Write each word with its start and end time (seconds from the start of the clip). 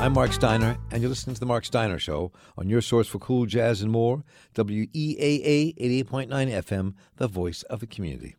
I'm 0.00 0.14
Marc 0.14 0.32
Steiner, 0.32 0.78
and 0.90 1.02
you're 1.02 1.10
listening 1.10 1.34
to 1.34 1.40
The 1.40 1.44
Marc 1.44 1.66
Steiner 1.66 1.98
Show 1.98 2.32
on 2.56 2.70
your 2.70 2.80
source 2.80 3.06
for 3.06 3.18
cool 3.18 3.44
jazz 3.44 3.82
and 3.82 3.92
more, 3.92 4.24
WEAA 4.54 5.76
88.9 5.76 6.28
FM, 6.28 6.94
the 7.16 7.28
voice 7.28 7.64
of 7.64 7.80
the 7.80 7.86
community. 7.86 8.34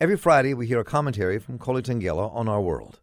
Every 0.00 0.16
Friday, 0.16 0.54
we 0.54 0.66
hear 0.66 0.80
a 0.80 0.84
commentary 0.84 1.38
from 1.38 1.56
Koli 1.56 1.82
Tengella 1.82 2.34
on 2.34 2.48
our 2.48 2.60
world. 2.60 2.98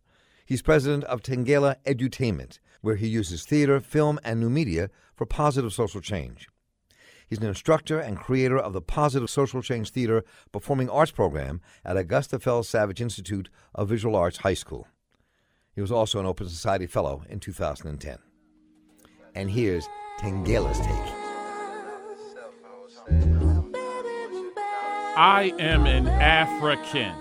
He's 0.46 0.62
president 0.62 1.06
of 1.06 1.24
Tengella 1.24 1.78
Edutainment, 1.86 2.60
where 2.82 2.98
he 2.98 3.08
uses 3.08 3.46
theater, 3.46 3.80
film, 3.80 4.20
and 4.26 4.42
new 4.42 4.50
media 4.50 4.90
for 5.16 5.26
positive 5.26 5.72
social 5.72 6.02
change. 6.02 6.50
He's 7.30 7.40
an 7.40 7.48
instructor 7.48 7.98
and 7.98 8.18
creator 8.18 8.60
of 8.60 8.74
the 8.74 8.82
Positive 8.82 9.30
Social 9.30 9.62
Change 9.62 9.90
Theater 9.90 10.26
Performing 10.52 10.90
Arts 10.90 11.12
program 11.12 11.62
at 11.86 11.96
Augusta 11.96 12.40
Fells 12.40 12.68
Savage 12.68 13.00
Institute 13.00 13.50
of 13.74 13.88
Visual 13.88 14.18
Arts 14.18 14.40
High 14.40 14.54
School. 14.54 14.86
He 15.82 15.84
was 15.84 15.92
also 15.92 16.20
an 16.20 16.28
Open 16.28 16.48
Society 16.48 16.86
Fellow 16.86 17.24
in 17.28 17.40
2010. 17.40 18.20
And 19.34 19.50
here's 19.50 19.90
Tengella's 20.20 20.78
take. 20.78 20.88
I 25.18 25.52
am 25.58 25.88
an 25.88 26.08
African, 26.08 27.16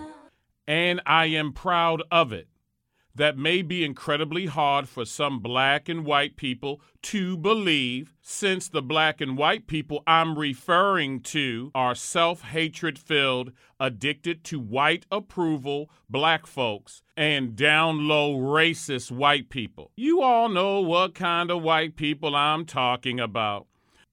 and 0.68 1.01
I 1.06 1.24
am 1.24 1.54
proud 1.54 2.02
of 2.10 2.34
it. 2.34 2.48
That 3.14 3.37
may 3.37 3.62
be 3.62 3.84
incredibly 3.84 4.46
hard 4.46 4.88
for 4.88 5.05
some 5.05 5.41
black 5.41 5.88
and 5.88 6.05
white 6.05 6.37
people 6.37 6.80
to 7.02 7.37
believe, 7.37 8.14
since 8.23 8.68
the 8.68 8.82
black 8.82 9.20
and 9.20 9.37
white 9.37 9.66
people 9.66 10.02
I'm 10.06 10.38
referring 10.38 11.20
to 11.23 11.70
are 11.74 11.95
self 11.95 12.42
hatred 12.42 12.98
filled, 12.98 13.52
addicted 13.80 14.45
to 14.45 14.60
white 14.60 15.06
approval 15.10 15.91
black 16.09 16.46
folks, 16.46 17.02
and 17.16 17.56
down 17.56 18.06
low 18.06 18.37
racist 18.37 19.10
white 19.10 19.51
people. 19.51 19.90
You 19.96 20.23
all 20.23 20.48
know 20.48 20.80
what 20.80 21.15
kind 21.15 21.51
of 21.51 21.62
white 21.62 21.96
people 21.96 22.37
I'm 22.37 22.65
talking 22.65 23.18
about. 23.18 23.66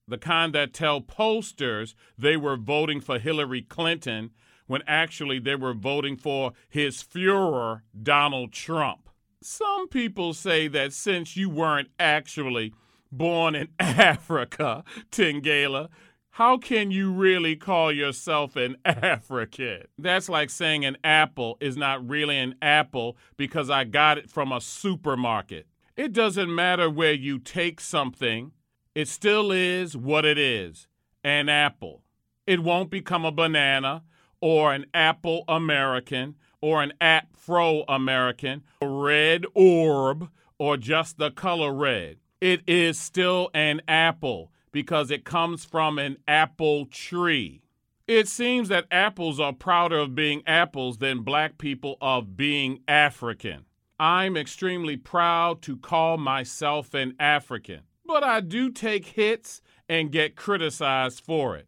The 0.08 0.18
kind 0.18 0.54
that 0.54 0.72
tell 0.72 1.00
posters 1.02 1.94
they 2.16 2.36
were 2.36 2.56
voting 2.56 3.00
for 3.00 3.18
Hillary 3.18 3.62
Clinton 3.62 4.30
when 4.68 4.82
actually 4.86 5.40
they 5.40 5.56
were 5.56 5.74
voting 5.74 6.16
for 6.16 6.52
his 6.68 7.02
Fuhrer, 7.02 7.80
Donald 8.00 8.52
Trump. 8.52 9.08
Some 9.42 9.88
people 9.88 10.32
say 10.34 10.68
that 10.68 10.92
since 10.92 11.36
you 11.36 11.50
weren't 11.50 11.88
actually 11.98 12.72
born 13.10 13.56
in 13.56 13.68
Africa, 13.80 14.84
Tengella, 15.10 15.88
how 16.30 16.56
can 16.56 16.92
you 16.92 17.12
really 17.12 17.56
call 17.56 17.90
yourself 17.90 18.54
an 18.54 18.76
African? 18.84 19.86
That's 19.98 20.28
like 20.28 20.50
saying 20.50 20.84
an 20.84 20.96
apple 21.02 21.56
is 21.60 21.76
not 21.76 22.08
really 22.08 22.38
an 22.38 22.54
apple 22.62 23.16
because 23.36 23.70
I 23.70 23.82
got 23.82 24.18
it 24.18 24.30
from 24.30 24.52
a 24.52 24.60
supermarket. 24.60 25.66
It 25.96 26.12
doesn't 26.12 26.54
matter 26.54 26.88
where 26.88 27.12
you 27.12 27.40
take 27.40 27.80
something, 27.80 28.52
it 28.94 29.08
still 29.08 29.50
is 29.50 29.96
what 29.96 30.24
it 30.24 30.38
is 30.38 30.86
an 31.24 31.48
apple. 31.48 32.02
It 32.46 32.60
won't 32.60 32.90
become 32.90 33.24
a 33.24 33.32
banana 33.32 34.04
or 34.40 34.72
an 34.72 34.86
apple 34.94 35.44
American 35.48 36.36
or 36.60 36.82
an 36.82 36.92
Afro 37.00 37.84
American, 37.88 38.62
a 38.82 38.88
red 38.88 39.46
orb, 39.54 40.28
or 40.58 40.76
just 40.76 41.18
the 41.18 41.30
color 41.30 41.72
red. 41.72 42.16
It 42.40 42.62
is 42.66 42.98
still 42.98 43.50
an 43.54 43.80
apple 43.88 44.52
because 44.72 45.10
it 45.10 45.24
comes 45.24 45.64
from 45.64 45.98
an 45.98 46.18
apple 46.26 46.86
tree. 46.86 47.62
It 48.06 48.28
seems 48.28 48.68
that 48.68 48.86
apples 48.90 49.38
are 49.38 49.52
prouder 49.52 49.98
of 49.98 50.14
being 50.14 50.42
apples 50.46 50.98
than 50.98 51.20
black 51.20 51.58
people 51.58 51.96
of 52.00 52.36
being 52.36 52.80
African. 52.88 53.66
I'm 54.00 54.36
extremely 54.36 54.96
proud 54.96 55.60
to 55.62 55.76
call 55.76 56.16
myself 56.16 56.94
an 56.94 57.14
African, 57.18 57.80
but 58.06 58.22
I 58.22 58.40
do 58.40 58.70
take 58.70 59.06
hits 59.06 59.60
and 59.88 60.12
get 60.12 60.36
criticized 60.36 61.24
for 61.24 61.56
it. 61.56 61.66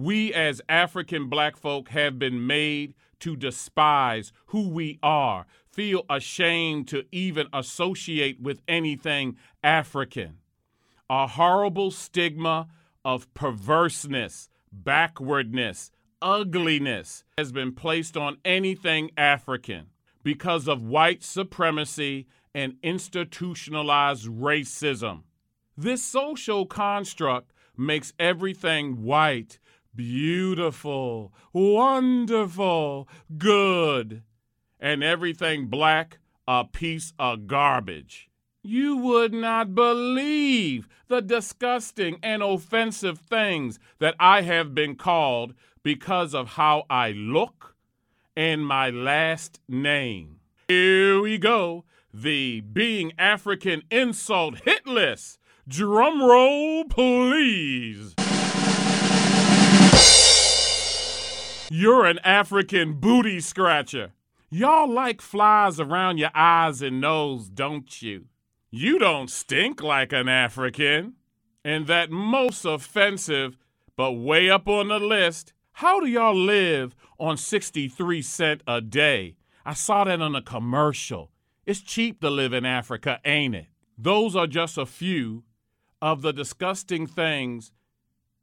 We 0.00 0.32
as 0.32 0.62
African 0.68 1.28
black 1.28 1.56
folk 1.56 1.88
have 1.88 2.20
been 2.20 2.46
made 2.46 2.94
to 3.18 3.34
despise 3.34 4.32
who 4.46 4.68
we 4.68 5.00
are, 5.02 5.44
feel 5.72 6.04
ashamed 6.08 6.86
to 6.90 7.04
even 7.10 7.48
associate 7.52 8.40
with 8.40 8.62
anything 8.68 9.36
African. 9.60 10.36
A 11.10 11.26
horrible 11.26 11.90
stigma 11.90 12.68
of 13.04 13.34
perverseness, 13.34 14.48
backwardness, 14.70 15.90
ugliness 16.22 17.24
has 17.36 17.50
been 17.50 17.72
placed 17.72 18.16
on 18.16 18.36
anything 18.44 19.10
African 19.16 19.86
because 20.22 20.68
of 20.68 20.80
white 20.80 21.24
supremacy 21.24 22.28
and 22.54 22.76
institutionalized 22.84 24.28
racism. 24.28 25.24
This 25.76 26.04
social 26.04 26.66
construct 26.66 27.52
makes 27.76 28.12
everything 28.20 29.02
white 29.02 29.58
beautiful, 29.94 31.32
wonderful, 31.52 33.08
good, 33.36 34.22
and 34.80 35.02
everything 35.02 35.66
black 35.66 36.18
a 36.46 36.64
piece 36.64 37.12
of 37.18 37.46
garbage. 37.46 38.28
You 38.62 38.96
would 38.96 39.32
not 39.32 39.74
believe 39.74 40.88
the 41.08 41.20
disgusting 41.20 42.18
and 42.22 42.42
offensive 42.42 43.18
things 43.18 43.78
that 43.98 44.14
I 44.18 44.42
have 44.42 44.74
been 44.74 44.96
called 44.96 45.54
because 45.82 46.34
of 46.34 46.48
how 46.50 46.84
I 46.90 47.12
look 47.12 47.74
and 48.36 48.66
my 48.66 48.90
last 48.90 49.60
name. 49.68 50.40
Here 50.68 51.20
we 51.20 51.38
go 51.38 51.84
the 52.12 52.60
Being 52.60 53.12
African 53.18 53.82
Insult 53.90 54.60
Hit 54.64 54.86
List. 54.86 55.38
Drum 55.66 56.22
roll, 56.22 56.84
please. 56.84 58.14
You're 61.70 62.06
an 62.06 62.18
African 62.20 62.94
booty 62.94 63.40
scratcher. 63.40 64.12
Y'all 64.48 64.90
like 64.90 65.20
flies 65.20 65.78
around 65.78 66.16
your 66.16 66.30
eyes 66.34 66.80
and 66.80 66.98
nose, 66.98 67.50
don't 67.50 68.00
you? 68.00 68.24
You 68.70 68.98
don't 68.98 69.28
stink 69.28 69.82
like 69.82 70.14
an 70.14 70.30
African. 70.30 71.14
And 71.62 71.86
that 71.86 72.10
most 72.10 72.64
offensive, 72.64 73.58
but 73.96 74.12
way 74.12 74.48
up 74.48 74.66
on 74.66 74.88
the 74.88 74.98
list, 74.98 75.52
how 75.72 76.00
do 76.00 76.06
y'all 76.06 76.34
live 76.34 76.96
on 77.18 77.36
63 77.36 78.22
cent 78.22 78.62
a 78.66 78.80
day? 78.80 79.36
I 79.66 79.74
saw 79.74 80.04
that 80.04 80.22
on 80.22 80.34
a 80.34 80.40
commercial. 80.40 81.30
It's 81.66 81.80
cheap 81.80 82.22
to 82.22 82.30
live 82.30 82.54
in 82.54 82.64
Africa, 82.64 83.20
ain't 83.26 83.54
it? 83.54 83.66
Those 83.98 84.34
are 84.34 84.46
just 84.46 84.78
a 84.78 84.86
few 84.86 85.44
of 86.00 86.22
the 86.22 86.32
disgusting 86.32 87.06
things 87.06 87.72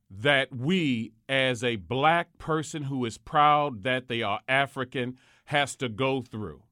that 0.10 0.56
we, 0.56 1.14
as 1.28 1.64
a 1.64 1.78
black 1.78 2.38
person 2.38 2.84
who 2.84 3.06
is 3.06 3.18
proud 3.18 3.84
that 3.84 4.08
they 4.08 4.22
are 4.22 4.42
African, 4.48 5.18
has 5.46 5.76
to 5.78 5.90
go 5.90 6.22
through. 6.22 6.64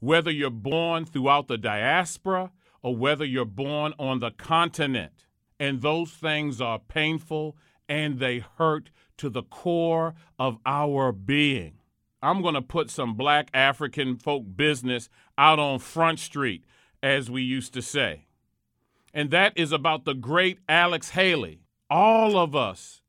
Whether 0.00 0.30
you're 0.30 0.50
born 0.50 1.04
throughout 1.04 1.48
the 1.48 1.58
diaspora 1.58 2.50
or 2.82 2.96
whether 2.96 3.24
you're 3.24 3.44
born 3.44 3.94
on 3.98 4.20
the 4.20 4.30
continent. 4.30 5.26
And 5.58 5.82
those 5.82 6.10
things 6.10 6.60
are 6.60 6.78
painful 6.78 7.56
and 7.88 8.18
they 8.18 8.38
hurt 8.56 8.90
to 9.18 9.28
the 9.28 9.42
core 9.42 10.14
of 10.38 10.58
our 10.64 11.12
being. 11.12 11.74
I'm 12.22 12.42
going 12.42 12.54
to 12.54 12.62
put 12.62 12.90
some 12.90 13.14
black 13.14 13.50
African 13.52 14.16
folk 14.16 14.44
business 14.56 15.08
out 15.36 15.58
on 15.58 15.78
Front 15.78 16.18
Street, 16.18 16.64
as 17.02 17.30
we 17.30 17.42
used 17.42 17.72
to 17.74 17.82
say. 17.82 18.26
And 19.12 19.30
that 19.30 19.52
is 19.56 19.72
about 19.72 20.04
the 20.04 20.14
great 20.14 20.58
Alex 20.68 21.10
Haley, 21.10 21.62
all 21.90 22.38
of 22.38 22.54
us 22.54 23.02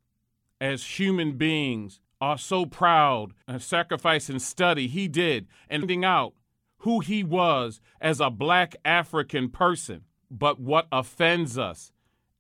as 0.60 1.00
human 1.00 1.38
beings 1.38 2.00
are 2.20 2.38
so 2.38 2.66
proud 2.66 3.34
and 3.48 3.62
sacrifice 3.62 4.30
and 4.30 4.42
study 4.42 4.88
he 4.88 5.08
did 5.08 5.48
and 5.70 5.84
finding 5.84 6.04
out 6.04 6.34
who 6.80 7.00
he 7.00 7.24
was 7.24 7.80
as 8.00 8.20
a 8.20 8.30
black 8.30 8.76
African 8.84 9.50
person. 9.50 10.04
But 10.30 10.60
what 10.60 10.88
offends 10.92 11.58
us 11.58 11.92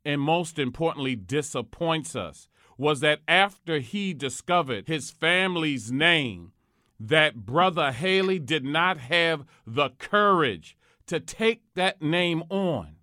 and 0.03 0.21
most 0.21 0.57
importantly 0.57 1.15
disappoints 1.15 2.15
us 2.15 2.47
was 2.77 3.01
that 3.01 3.19
after 3.27 3.79
he 3.79 4.13
discovered 4.13 4.87
his 4.87 5.11
family's 5.11 5.91
name, 5.91 6.51
that 6.99 7.45
brother 7.45 7.91
Haley 7.91 8.39
did 8.39 8.63
not 8.63 8.97
have 8.97 9.45
the 9.65 9.89
courage 9.99 10.77
to 11.07 11.19
take 11.19 11.61
that 11.75 12.01
name 12.01 12.43
on 12.49 12.95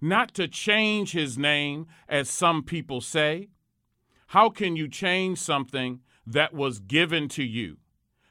not 0.00 0.34
to 0.34 0.48
change 0.48 1.12
his 1.12 1.38
name, 1.38 1.86
as 2.08 2.28
some 2.28 2.62
people 2.62 3.00
say. 3.00 3.48
How 4.28 4.50
can 4.50 4.76
you 4.76 4.88
change 4.88 5.38
something 5.38 6.00
that 6.26 6.52
was 6.52 6.80
given 6.80 7.28
to 7.30 7.44
you? 7.44 7.78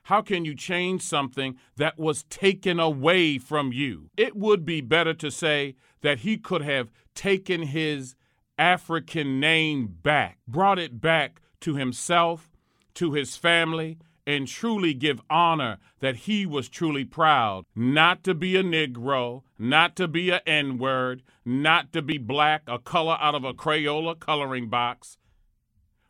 How 0.03 0.21
can 0.21 0.45
you 0.45 0.53
change 0.53 1.01
something 1.01 1.57
that 1.77 1.97
was 1.97 2.23
taken 2.23 2.79
away 2.79 3.39
from 3.39 3.73
you? 3.73 4.11
It 4.15 4.35
would 4.35 4.63
be 4.63 4.81
better 4.81 5.15
to 5.15 5.31
say 5.31 5.75
that 6.01 6.19
he 6.19 6.37
could 6.37 6.61
have 6.61 6.91
taken 7.15 7.63
his 7.63 8.15
African 8.57 9.39
name 9.39 9.87
back, 10.03 10.37
brought 10.47 10.77
it 10.77 11.01
back 11.01 11.41
to 11.61 11.75
himself, 11.75 12.51
to 12.93 13.13
his 13.13 13.35
family, 13.35 13.97
and 14.27 14.47
truly 14.47 14.93
give 14.93 15.21
honor 15.29 15.77
that 15.99 16.15
he 16.15 16.45
was 16.45 16.69
truly 16.69 17.05
proud 17.05 17.65
not 17.75 18.23
to 18.23 18.33
be 18.33 18.55
a 18.55 18.63
Negro, 18.63 19.43
not 19.59 19.95
to 19.95 20.07
be 20.07 20.29
a 20.29 20.41
N 20.45 20.77
word, 20.77 21.23
not 21.43 21.93
to 21.93 22.01
be 22.01 22.17
black, 22.17 22.63
a 22.67 22.79
color 22.79 23.17
out 23.19 23.35
of 23.35 23.43
a 23.43 23.53
Crayola 23.53 24.19
coloring 24.19 24.69
box, 24.69 25.17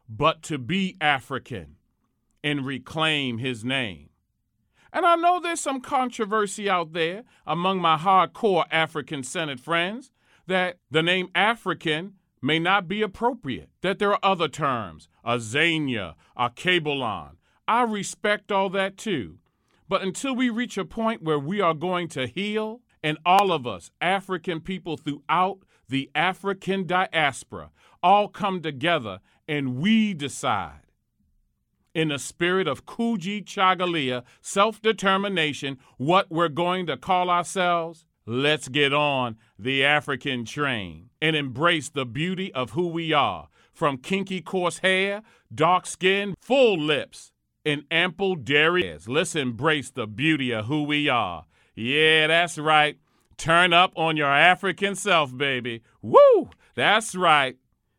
but 0.07 0.41
to 0.43 0.57
be 0.57 0.95
African 1.01 1.75
and 2.43 2.65
reclaim 2.65 3.39
his 3.39 3.65
name. 3.65 4.09
And 4.93 5.05
I 5.05 5.15
know 5.15 5.41
there's 5.41 5.59
some 5.59 5.81
controversy 5.81 6.69
out 6.69 6.93
there 6.93 7.23
among 7.45 7.81
my 7.81 7.97
hardcore 7.97 8.65
African 8.71 9.23
Senate 9.23 9.59
friends 9.59 10.11
that 10.47 10.77
the 10.89 11.03
name 11.03 11.29
African 11.35 12.13
may 12.41 12.59
not 12.59 12.87
be 12.87 13.01
appropriate, 13.01 13.69
that 13.81 13.99
there 13.99 14.11
are 14.11 14.19
other 14.23 14.47
terms, 14.47 15.09
Azania, 15.25 16.13
a 16.37 16.49
Kabulon. 16.49 17.31
I 17.67 17.83
respect 17.83 18.51
all 18.51 18.69
that 18.69 18.97
too. 18.97 19.39
But 19.87 20.01
until 20.01 20.35
we 20.35 20.49
reach 20.49 20.77
a 20.77 20.85
point 20.85 21.23
where 21.23 21.39
we 21.39 21.61
are 21.61 21.73
going 21.73 22.07
to 22.09 22.27
heal, 22.27 22.81
and 23.03 23.19
all 23.25 23.51
of 23.51 23.67
us, 23.67 23.91
African 24.01 24.61
people 24.61 24.97
throughout 24.97 25.59
the 25.87 26.09
African 26.15 26.87
diaspora, 26.87 27.69
all 28.01 28.27
come 28.27 28.61
together 28.61 29.19
and 29.47 29.77
we 29.77 30.13
decide 30.15 30.85
in 31.95 32.09
the 32.09 32.19
spirit 32.19 32.67
of 32.67 32.85
Kujichagulia, 32.85 34.23
self 34.41 34.81
determination, 34.81 35.79
what 35.97 36.29
we're 36.29 36.49
going 36.49 36.85
to 36.87 36.97
call 36.97 37.29
ourselves, 37.29 38.05
let's 38.25 38.67
get 38.67 38.93
on 38.93 39.37
the 39.57 39.83
African 39.83 40.45
train 40.45 41.09
and 41.21 41.35
embrace 41.35 41.89
the 41.89 42.05
beauty 42.05 42.51
of 42.53 42.71
who 42.71 42.87
we 42.87 43.13
are. 43.13 43.47
From 43.71 43.97
kinky 43.97 44.41
coarse 44.41 44.79
hair, 44.79 45.21
dark 45.53 45.85
skin, 45.85 46.35
full 46.39 46.77
lips, 46.79 47.31
and 47.65 47.83
ample 47.89 48.35
dairy. 48.35 48.97
Let's 49.07 49.35
embrace 49.35 49.89
the 49.89 50.07
beauty 50.07 50.51
of 50.51 50.65
who 50.65 50.83
we 50.83 51.09
are. 51.09 51.45
Yeah, 51.75 52.27
that's 52.27 52.57
right. 52.57 52.97
Turn 53.37 53.73
up 53.73 53.91
on 53.95 54.15
your 54.15 54.31
African 54.31 54.95
self, 54.95 55.35
baby. 55.35 55.81
Woo! 56.01 56.49
That's 56.75 57.15
right. 57.15 57.57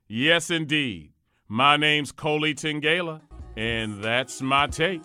Yes, 0.08 0.50
indeed. 0.50 1.12
My 1.48 1.76
name's 1.76 2.12
Koli 2.12 2.54
Tengella, 2.54 3.20
and 3.56 4.02
that's 4.02 4.40
my 4.40 4.66
take. 4.66 5.02